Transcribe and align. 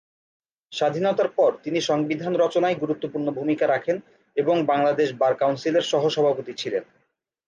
স্বাধীনতার 0.71 1.29
পর 1.29 1.51
তিনি 1.63 1.79
সংবিধান 1.81 2.33
রচনায় 2.35 2.79
গুরুত্বপূর্ণ 2.79 3.27
ভূমিকা 3.31 3.65
রাখেন 3.67 3.97
এবং 4.37 4.55
বাংলাদেশ 4.65 5.09
বার 5.13 5.33
কাউন্সিলের 5.35 5.83
সহ-সভাপতি 5.83 6.53
ছিলেন। 6.53 6.83